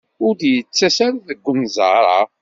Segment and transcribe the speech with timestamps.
[0.25, 2.19] Ur d-yettas ara deg unẓar-a.